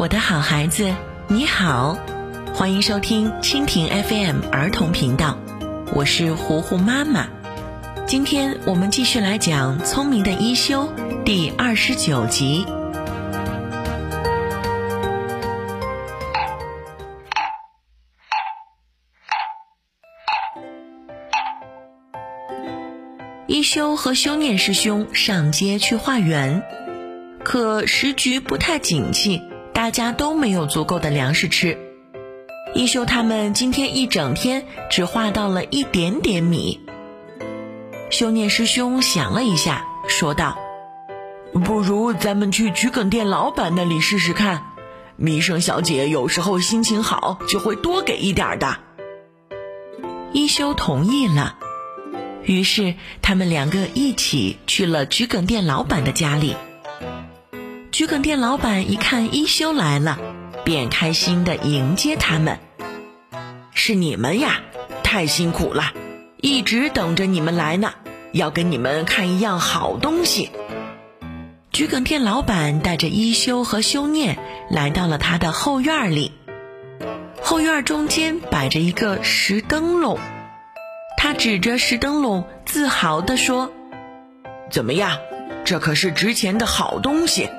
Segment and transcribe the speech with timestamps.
[0.00, 0.94] 我的好孩子，
[1.28, 1.98] 你好，
[2.54, 5.38] 欢迎收听蜻蜓 FM 儿童频道，
[5.94, 7.28] 我是糊糊妈妈。
[8.06, 10.84] 今天我们继续来讲《聪明的一休》
[11.24, 12.64] 第二十九集。
[23.46, 26.62] 一休和修念师兄上街去化缘，
[27.44, 29.42] 可时局不太景气。
[29.80, 31.78] 大家都没有足够的粮食吃，
[32.74, 36.80] 一休他们今天一整天只画到了一点点米。
[38.10, 40.58] 修念师兄想了一下，说道
[41.64, 44.64] ：“不如咱们去桔梗店老板那里试试看，
[45.16, 48.80] 米生小姐有时候心情好就会多给一点的。”
[50.34, 51.56] 一休同意了，
[52.42, 56.54] 于是他们两个一起去了桔梗店老板的家里。
[58.00, 60.18] 桔梗店老板一看一休来了，
[60.64, 62.58] 便开心的迎接他们。
[63.74, 64.62] 是你们呀，
[65.02, 65.92] 太辛苦了，
[66.38, 67.92] 一直等着你们来呢，
[68.32, 70.50] 要给你们看一样好东西。
[71.72, 74.38] 桔梗店老板带着一休和修念
[74.70, 76.32] 来到了他的后院里，
[77.42, 80.18] 后院中间摆着一个石灯笼，
[81.18, 83.70] 他指着石灯笼，自豪地说
[84.72, 85.18] ：“怎么样，
[85.66, 87.50] 这可是值钱的好东西。”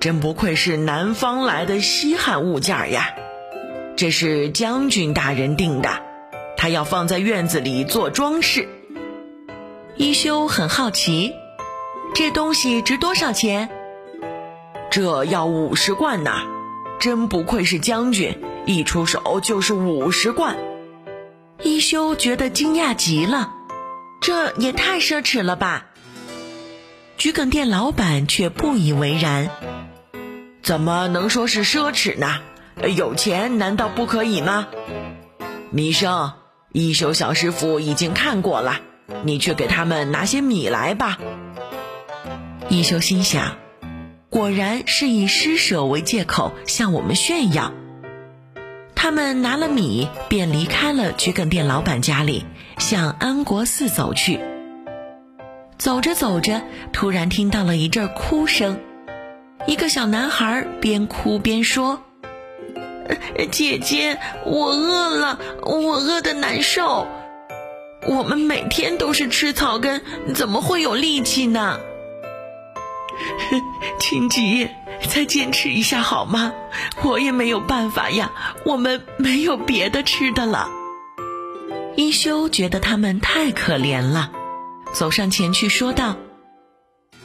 [0.00, 3.14] 真不愧是南方来的稀罕物件呀！
[3.96, 5.90] 这是将军大人订的，
[6.56, 8.68] 他要放在院子里做装饰。
[9.96, 11.32] 一休很好奇，
[12.14, 13.68] 这东西值多少钱？
[14.88, 16.32] 这要五十贯呢！
[17.00, 20.56] 真不愧是将军，一出手就是五十贯。
[21.60, 23.52] 一休觉得惊讶极了，
[24.20, 25.87] 这也太奢侈了吧！
[27.18, 29.50] 桔梗店老板却不以为然。
[30.62, 32.38] 怎么能说是奢侈呢？
[32.96, 34.68] 有钱难道不可以吗？
[35.70, 36.34] 米生，
[36.72, 38.76] 一休小师傅已经看过了，
[39.24, 41.18] 你去给他们拿些米来吧。
[42.68, 43.56] 一休心想，
[44.30, 47.72] 果然是以施舍为借口向我们炫耀。
[48.94, 52.44] 他们拿了米，便离开了桔梗店老板家里，
[52.78, 54.38] 向安国寺走去。
[55.78, 56.60] 走着走着，
[56.92, 58.80] 突然听到了一阵哭声。
[59.66, 62.02] 一个小男孩边哭边说
[63.52, 67.06] ：“姐姐，我饿了，我饿得难受。
[68.06, 70.02] 我们每天都是吃草根，
[70.34, 71.78] 怎么会有力气呢？”
[74.00, 74.68] 亲吉，
[75.08, 76.52] 再坚持一下好吗？
[77.04, 78.32] 我也没有办法呀，
[78.64, 80.68] 我们没有别的吃的了。
[81.96, 84.30] 一休觉得他们太可怜了，
[84.92, 86.16] 走上前去说道：“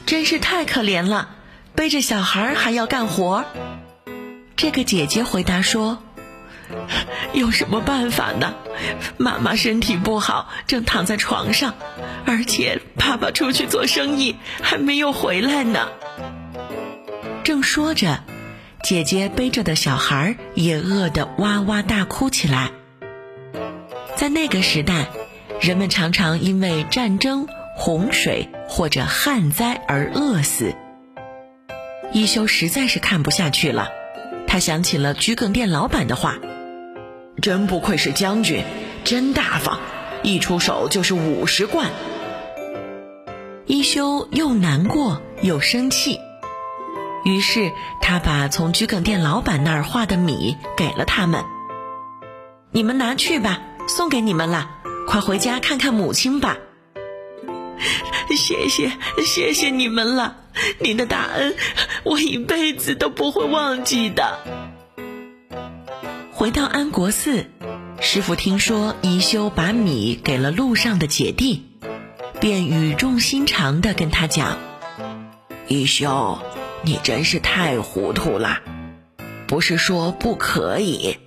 [0.06, 1.30] 真是太可怜了。”
[1.74, 3.44] 背着小孩还要干活，
[4.54, 5.98] 这个姐姐回答说
[7.34, 8.54] ：“有什么办法呢？
[9.16, 11.74] 妈妈身体不好，正躺在床上，
[12.26, 15.88] 而且爸爸出去做生意还没有回来呢。”
[17.42, 18.22] 正说着，
[18.84, 22.70] 姐姐背着的小孩也饿得哇哇大哭起来。
[24.14, 25.08] 在那个时代，
[25.60, 30.74] 人们常常因为战争、洪水或者旱灾而饿死。
[32.12, 33.88] 一休实在是看不下去了，
[34.46, 36.38] 他想起了桔梗店老板的话
[37.40, 38.62] ：“真不愧是将军，
[39.04, 39.80] 真大方，
[40.22, 41.90] 一出手就是五十贯。”
[43.66, 46.20] 一休又难过又生气，
[47.24, 47.72] 于是
[48.02, 51.42] 他把从桔梗店老板那儿画的米给了他们
[52.70, 54.73] ：“你们拿去吧，送给你们了，
[55.06, 56.58] 快回家看看母亲吧。”
[58.36, 58.90] 谢谢，
[59.24, 60.36] 谢谢你们了，
[60.80, 61.54] 您的大恩
[62.02, 64.38] 我一辈子都不会忘记的。
[66.32, 67.46] 回到安国寺，
[68.00, 71.62] 师傅听说一休把米给了路上的姐弟，
[72.40, 74.58] 便语重心长地跟他讲
[75.68, 76.38] ：“一休，
[76.82, 78.60] 你真是太糊涂了，
[79.46, 81.18] 不是说不可以，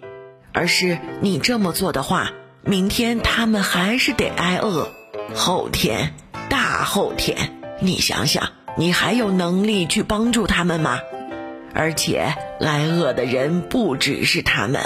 [0.51, 2.31] 而是你这么做的话，
[2.67, 4.91] 明天他们还是得挨饿，
[5.33, 6.13] 后天。”
[6.49, 10.99] 大后天，你想想，你还有能力去帮助他们吗？
[11.73, 14.81] 而且挨饿的人不只是他们，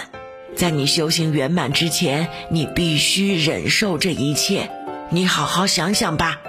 [0.56, 4.72] 在你修行圆满之前，你必须忍受这一切。
[5.10, 6.40] 你好好想想吧。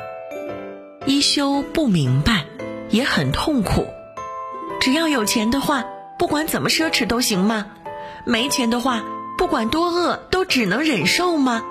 [1.05, 2.45] 一休不明白，
[2.89, 3.87] 也很痛苦。
[4.81, 5.85] 只要有钱的话，
[6.19, 7.67] 不管怎么奢侈都行吗？
[8.25, 9.03] 没钱的话，
[9.43, 11.65] 不管多饿都只能忍受吗？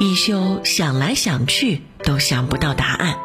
[0.00, 1.82] 一休想来想去。
[2.02, 3.18] 都想不到答案。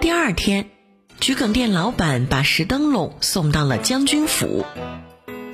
[0.00, 0.70] 第二天，
[1.18, 4.64] 桔梗店老板把石灯笼送到了将军府，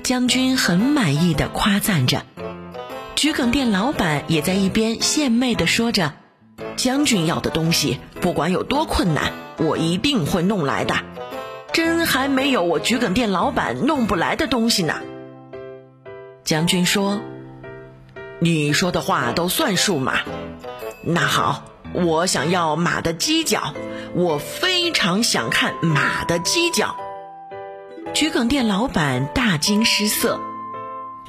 [0.03, 2.27] 将军很满意的夸赞着，
[3.17, 6.13] 桔梗店老板也在一边献媚的说着
[6.77, 10.95] ：“将军要的东西，不管有多困难，我一定会弄来的。
[11.73, 15.01] 真还没有我桔梗店老板弄不来的东西呢。”
[16.45, 17.21] 将军说
[18.39, 20.21] ：“你说的话都算数嘛？
[21.03, 21.65] 那好，
[21.95, 23.75] 我想要马的犄角。”
[24.15, 26.95] 我非常想看马的犄角。
[28.13, 30.39] 桔梗店老板大惊失色，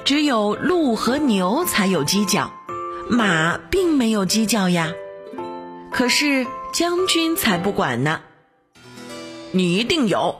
[0.04, 2.52] 只有鹿和牛才有犄角，
[3.10, 4.92] 马并没有犄角呀。
[5.90, 8.20] 可是将军才不管呢，
[9.50, 10.36] 你一定有。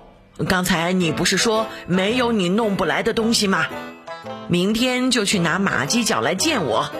[0.49, 3.67] 刚才你不是说没有你弄不来的东西吗？
[4.48, 6.90] 明天就去拿马犄角来见我，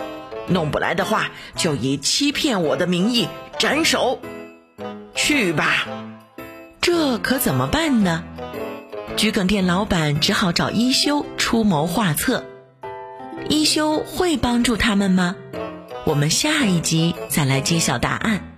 [0.47, 3.27] 弄不来的话，就以欺骗我的名义
[3.57, 4.19] 斩首。
[5.15, 5.87] 去吧，
[6.81, 8.23] 这可怎么办呢？
[9.15, 12.43] 桔梗店老板只好找一休出谋划策。
[13.49, 15.35] 一休会帮助他们吗？
[16.05, 18.56] 我们下一集再来揭晓答案。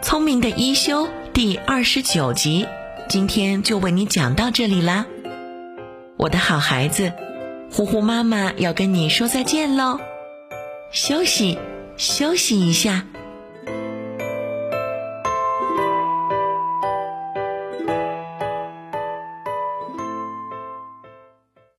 [0.00, 2.66] 聪明的一休第二十九集，
[3.08, 5.06] 今天就为你讲到这里啦，
[6.16, 7.12] 我的好孩子。
[7.72, 9.98] 呼呼妈妈要跟你说再见喽，
[10.92, 11.58] 休息，
[11.96, 13.06] 休息一下。